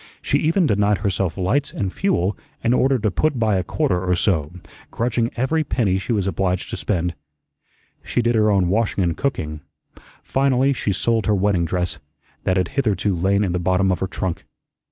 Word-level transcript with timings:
She 0.19 0.39
even 0.39 0.65
denied 0.65 0.97
herself 1.05 1.37
lights 1.37 1.71
and 1.71 1.93
fuel 1.93 2.35
in 2.63 2.73
order 2.73 2.97
to 2.97 3.11
put 3.11 3.37
by 3.37 3.57
a 3.57 3.63
quarter 3.63 4.03
or 4.03 4.15
so, 4.15 4.49
grudging 4.89 5.29
every 5.37 5.63
penny 5.63 5.99
she 5.99 6.11
was 6.11 6.25
obliged 6.25 6.71
to 6.71 6.75
spend. 6.77 7.13
She 8.03 8.23
did 8.23 8.33
her 8.33 8.49
own 8.49 8.67
washing 8.67 9.03
and 9.03 9.15
cooking. 9.15 9.61
Finally 10.23 10.73
she 10.73 10.91
sold 10.91 11.27
her 11.27 11.35
wedding 11.35 11.65
dress, 11.65 11.99
that 12.45 12.57
had 12.57 12.69
hitherto 12.69 13.15
lain 13.15 13.43
in 13.43 13.51
the 13.51 13.59
bottom 13.59 13.91
of 13.91 13.99
her 13.99 14.07
trunk. 14.07 14.43